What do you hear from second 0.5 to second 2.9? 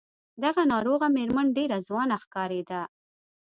ناروغه مېرمن ډېره ځوانه ښکارېده.